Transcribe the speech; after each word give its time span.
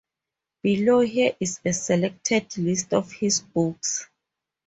Below 0.63 1.01
here 1.01 1.35
is 1.39 1.59
a 1.63 1.73
selected 1.73 2.57
list 2.57 2.91
of 2.91 3.11
his 3.11 3.39
books. 3.39 4.07